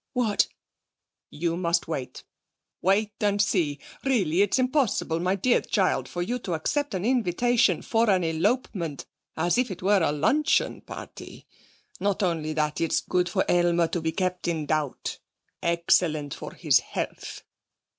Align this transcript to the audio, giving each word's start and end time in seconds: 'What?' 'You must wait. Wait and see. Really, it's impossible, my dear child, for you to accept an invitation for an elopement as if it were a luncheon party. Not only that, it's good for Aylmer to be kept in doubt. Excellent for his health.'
'What?' 0.13 0.47
'You 1.29 1.55
must 1.55 1.87
wait. 1.87 2.23
Wait 2.81 3.11
and 3.19 3.39
see. 3.39 3.77
Really, 4.03 4.41
it's 4.41 4.57
impossible, 4.57 5.19
my 5.19 5.35
dear 5.35 5.61
child, 5.61 6.07
for 6.09 6.23
you 6.23 6.39
to 6.39 6.55
accept 6.55 6.95
an 6.95 7.05
invitation 7.05 7.83
for 7.83 8.09
an 8.09 8.23
elopement 8.23 9.05
as 9.37 9.59
if 9.59 9.69
it 9.69 9.83
were 9.83 10.01
a 10.01 10.11
luncheon 10.11 10.81
party. 10.81 11.45
Not 11.99 12.23
only 12.23 12.53
that, 12.53 12.81
it's 12.81 12.99
good 13.01 13.29
for 13.29 13.45
Aylmer 13.47 13.89
to 13.89 14.01
be 14.01 14.11
kept 14.11 14.47
in 14.47 14.65
doubt. 14.65 15.19
Excellent 15.61 16.33
for 16.33 16.53
his 16.55 16.79
health.' 16.79 17.43